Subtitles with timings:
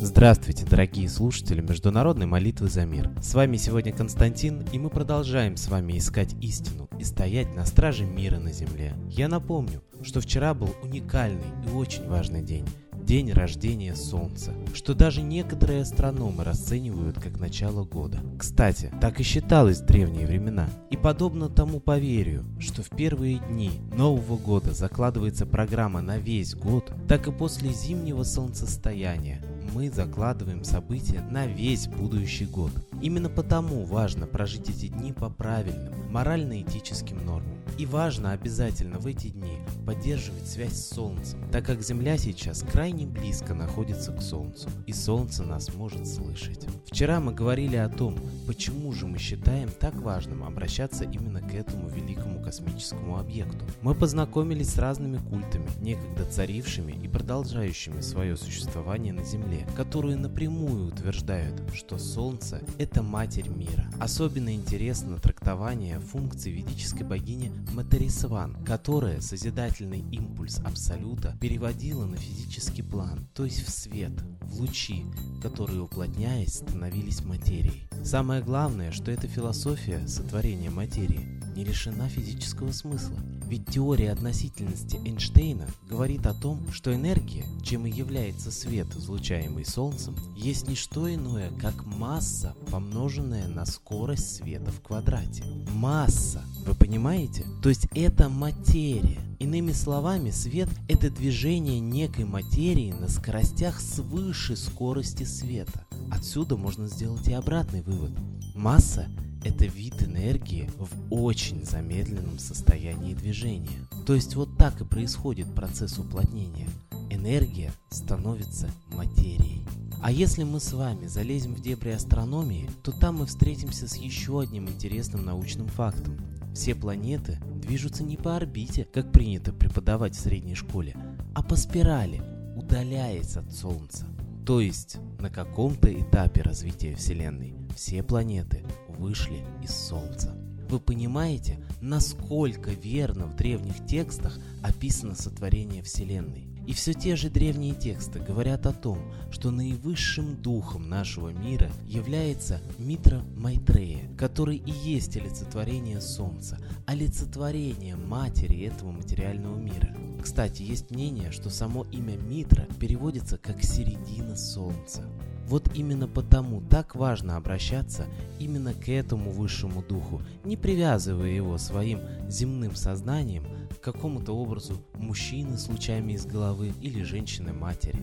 [0.00, 3.10] Здравствуйте, дорогие слушатели Международной молитвы за мир.
[3.20, 8.04] С вами сегодня Константин, и мы продолжаем с вами искать истину и стоять на страже
[8.04, 8.94] мира на земле.
[9.08, 12.66] Я напомню, что вчера был уникальный и очень важный день
[13.12, 18.20] день рождения Солнца, что даже некоторые астрономы расценивают как начало года.
[18.38, 20.66] Кстати, так и считалось в древние времена.
[20.90, 26.90] И подобно тому поверью, что в первые дни Нового года закладывается программа на весь год,
[27.06, 29.42] так и после зимнего солнцестояния
[29.74, 32.70] мы закладываем события на весь будущий год.
[33.02, 37.61] Именно потому важно прожить эти дни по правильным, морально-этическим нормам.
[37.78, 43.06] И важно обязательно в эти дни поддерживать связь с Солнцем, так как Земля сейчас крайне
[43.06, 46.66] близко находится к Солнцу, и Солнце нас может слышать.
[46.86, 51.88] Вчера мы говорили о том, почему же мы считаем так важным обращаться именно к этому
[51.88, 53.64] великому космическому объекту.
[53.80, 60.88] Мы познакомились с разными культами, некогда царившими и продолжающими свое существование на Земле, которые напрямую
[60.88, 63.86] утверждают, что Солнце– это Матерь мира.
[63.98, 73.28] Особенно интересно трактование функции ведической богини Материсван, которая созидательный импульс Абсолюта переводила на физический план,
[73.34, 75.04] то есть в свет, в лучи,
[75.40, 77.88] которые, уплотняясь, становились материей.
[78.04, 83.18] Самое главное, что эта философия сотворения материи не лишена физического смысла.
[83.52, 90.16] Ведь теория относительности Эйнштейна говорит о том, что энергия, чем и является свет, излучаемый Солнцем,
[90.34, 95.44] есть не что иное, как масса, помноженная на скорость света в квадрате.
[95.74, 97.44] Масса, вы понимаете?
[97.62, 99.20] То есть это материя.
[99.38, 105.84] Иными словами, свет– это движение некой материи на скоростях свыше скорости света.
[106.10, 108.12] Отсюда можно сделать и обратный вывод.
[108.54, 109.10] Масса
[109.44, 113.86] это вид энергии в очень замедленном состоянии движения.
[114.06, 116.68] То есть вот так и происходит процесс уплотнения.
[117.10, 119.64] Энергия становится материей.
[120.02, 124.40] А если мы с вами залезем в дебри астрономии, то там мы встретимся с еще
[124.40, 126.18] одним интересным научным фактом.
[126.54, 130.96] Все планеты движутся не по орбите, как принято преподавать в средней школе,
[131.34, 132.20] а по спирали,
[132.56, 134.06] удаляясь от Солнца.
[134.44, 138.64] То есть на каком-то этапе развития Вселенной все планеты
[138.98, 140.36] вышли из Солнца.
[140.68, 146.48] Вы понимаете, насколько верно в древних текстах описано сотворение Вселенной?
[146.66, 148.98] И все те же древние тексты говорят о том,
[149.32, 158.64] что наивысшим духом нашего мира является Митра Майтрея, который и есть олицетворение Солнца, олицетворение матери
[158.64, 159.96] этого материального мира.
[160.22, 165.02] Кстати, есть мнение, что само имя Митра переводится как «середина Солнца».
[165.46, 168.06] Вот именно потому так важно обращаться
[168.38, 175.58] именно к этому высшему духу, не привязывая его своим земным сознанием к какому-то образу мужчины
[175.58, 178.02] с лучами из головы или женщины-матери.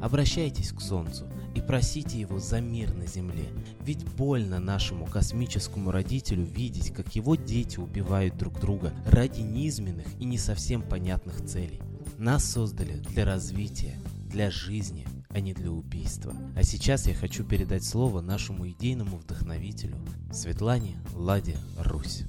[0.00, 3.48] Обращайтесь к Солнцу и просите его за мир на земле,
[3.80, 10.24] ведь больно нашему космическому родителю видеть, как его дети убивают друг друга ради низменных и
[10.24, 11.80] не совсем понятных целей.
[12.16, 16.34] Нас создали для развития, для жизни– а не для убийства.
[16.56, 19.96] А сейчас я хочу передать слово нашему идейному вдохновителю
[20.32, 22.24] Светлане Ладе Русь.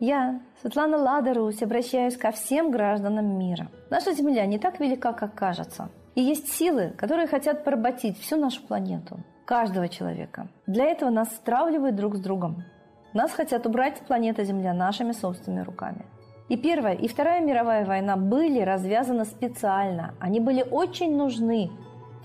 [0.00, 3.70] Я, Светлана Лада Русь, обращаюсь ко всем гражданам мира.
[3.90, 5.88] Наша Земля не так велика, как кажется.
[6.14, 10.48] И есть силы, которые хотят поработить всю нашу планету, каждого человека.
[10.66, 12.64] Для этого нас стравливают друг с другом.
[13.14, 16.04] Нас хотят убрать с планеты Земля нашими собственными руками.
[16.48, 20.14] И Первая, и Вторая мировая война были развязаны специально.
[20.18, 21.70] Они были очень нужны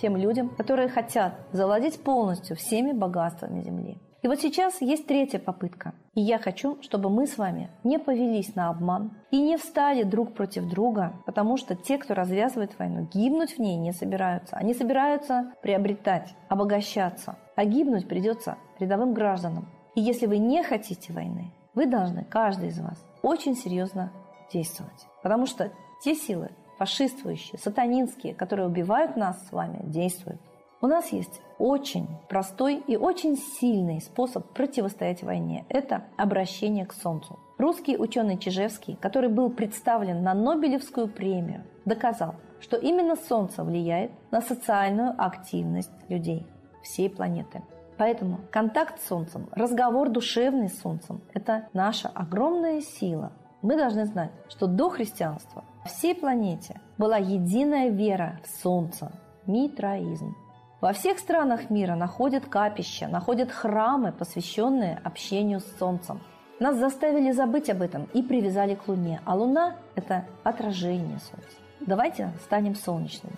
[0.01, 3.99] тем людям, которые хотят завладеть полностью всеми богатствами Земли.
[4.23, 5.93] И вот сейчас есть третья попытка.
[6.15, 10.33] И я хочу, чтобы мы с вами не повелись на обман и не встали друг
[10.33, 14.57] против друга, потому что те, кто развязывает войну, гибнуть в ней не собираются.
[14.57, 17.37] Они собираются приобретать, обогащаться.
[17.55, 19.69] А гибнуть придется рядовым гражданам,
[19.99, 24.13] и если вы не хотите войны, вы должны, каждый из вас, очень серьезно
[24.49, 25.05] действовать.
[25.21, 30.39] Потому что те силы, фашистующие, сатанинские, которые убивают нас с вами, действуют.
[30.79, 35.65] У нас есть очень простой и очень сильный способ противостоять войне.
[35.67, 37.37] Это обращение к Солнцу.
[37.57, 44.39] Русский ученый Чижевский, который был представлен на Нобелевскую премию, доказал, что именно Солнце влияет на
[44.39, 46.47] социальную активность людей
[46.83, 47.61] всей планеты.
[47.99, 53.33] Поэтому контакт с Солнцем, разговор душевный с Солнцем– это наша огромная сила.
[53.61, 59.11] Мы должны знать, что до христианства всей планете была единая вера в Солнце–
[59.47, 60.33] митраизм.
[60.79, 66.21] Во всех странах мира находят капища, находят храмы, посвященные общению с Солнцем.
[66.61, 71.57] Нас заставили забыть об этом и привязали к Луне, а Луна– это отражение Солнца.
[71.81, 73.35] Давайте станем солнечными.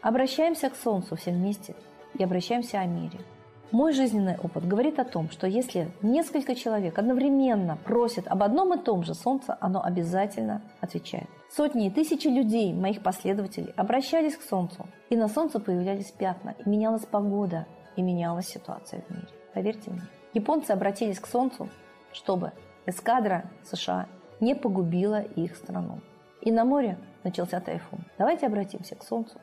[0.00, 1.76] Обращаемся к Солнцу все вместе
[2.18, 3.20] и обращаемся о мире–
[3.72, 8.78] мой жизненный опыт говорит о том, что если несколько человек одновременно просят об одном и
[8.78, 11.28] том же Солнце, оно обязательно отвечает.
[11.50, 16.68] Сотни и тысячи людей, моих последователей, обращались к Солнцу, и на Солнце появлялись пятна, и
[16.68, 17.66] менялась погода,
[17.96, 19.28] и менялась ситуация в мире.
[19.54, 20.02] Поверьте мне.
[20.34, 21.68] Японцы обратились к Солнцу,
[22.12, 22.52] чтобы
[22.86, 24.06] эскадра США
[24.40, 26.00] не погубила их страну.
[26.40, 28.00] И на море начался тайфун.
[28.18, 29.38] Давайте обратимся к Солнцу,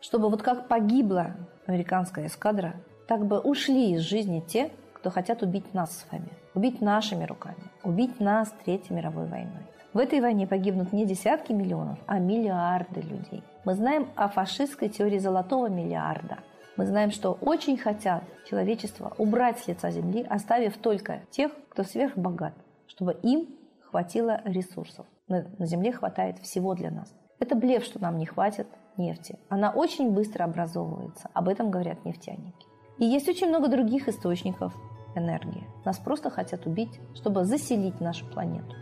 [0.00, 1.36] чтобы вот как погибла
[1.66, 2.74] американская эскадра,
[3.10, 7.58] так бы ушли из жизни те, кто хотят убить нас с вами, убить нашими руками,
[7.82, 9.66] убить нас Третьей мировой войной.
[9.92, 13.42] В этой войне погибнут не десятки миллионов, а миллиарды людей.
[13.64, 16.38] Мы знаем о фашистской теории золотого миллиарда.
[16.76, 22.54] Мы знаем, что очень хотят человечество убрать с лица земли, оставив только тех, кто сверхбогат,
[22.86, 23.48] чтобы им
[23.90, 25.04] хватило ресурсов.
[25.26, 27.12] На земле хватает всего для нас.
[27.40, 29.36] Это блеф, что нам не хватит нефти.
[29.48, 31.28] Она очень быстро образовывается.
[31.34, 32.69] Об этом говорят нефтяники.
[33.00, 34.74] И есть очень много других источников
[35.16, 35.66] энергии.
[35.84, 38.76] Нас просто хотят убить, чтобы заселить нашу планету.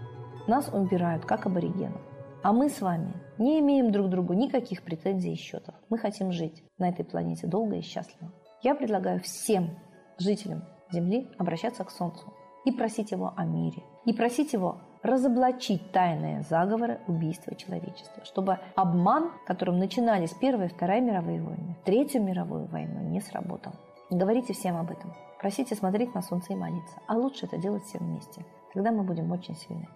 [0.48, 2.00] Нас убирают, как аборигенов.
[2.42, 5.74] А мы с вами не имеем друг другу никаких претензий и счетов.
[5.88, 8.32] Мы хотим жить на этой планете долго и счастливо.
[8.62, 9.70] Я предлагаю всем
[10.18, 12.32] жителям Земли обращаться к Солнцу
[12.64, 13.82] и просить его о мире.
[14.04, 21.00] И просить его разоблачить тайные заговоры убийства человечества, чтобы обман, которым начинались Первая и Вторая
[21.00, 23.72] мировые войны, Третью мировую войну, не сработал.
[24.10, 25.12] Говорите всем об этом.
[25.38, 26.96] Просите смотреть на солнце и молиться.
[27.06, 28.44] А лучше это делать всем вместе.
[28.72, 29.88] Тогда мы будем очень сильны.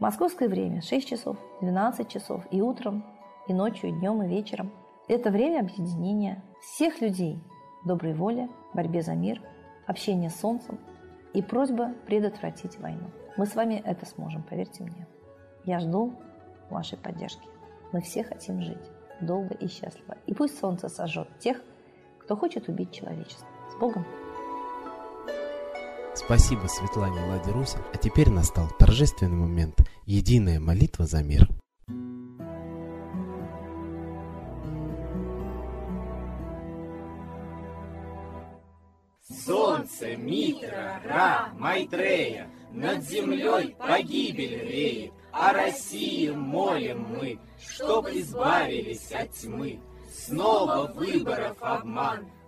[0.00, 3.04] Московское время 6 часов, 12 часов и утром,
[3.46, 4.72] и ночью, и днем, и вечером.
[5.08, 7.38] Это время объединения всех людей
[7.84, 9.40] доброй воли, борьбе за мир,
[9.86, 10.78] общения с солнцем
[11.32, 13.10] и просьба предотвратить войну.
[13.36, 15.06] Мы с вами это сможем, поверьте мне.
[15.64, 16.12] Я жду
[16.70, 17.46] вашей поддержки.
[17.92, 18.90] Мы все хотим жить
[19.20, 20.16] долго и счастливо.
[20.26, 21.62] И пусть солнце сожжет тех,
[22.18, 23.46] кто хочет убить человечество.
[23.78, 24.04] Богом!
[26.14, 27.80] Спасибо Светлане Ладе Русин.
[27.92, 29.80] А теперь настал торжественный момент.
[30.06, 31.48] Единая молитва за мир.
[39.46, 49.30] Солнце, Митра, Ра, Майтрея, Над землей погибель реет, О России молим мы, Чтоб избавились от
[49.32, 49.80] тьмы.
[50.12, 52.26] Снова выборов обман—